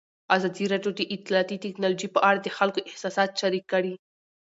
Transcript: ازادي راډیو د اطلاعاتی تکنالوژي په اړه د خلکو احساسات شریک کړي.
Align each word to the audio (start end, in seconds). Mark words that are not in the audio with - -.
ازادي 0.35 0.65
راډیو 0.73 0.91
د 0.95 1.01
اطلاعاتی 1.15 1.57
تکنالوژي 1.65 2.09
په 2.15 2.19
اړه 2.29 2.39
د 2.41 2.47
خلکو 2.57 2.85
احساسات 2.89 3.29
شریک 3.41 3.65
کړي. 3.73 3.93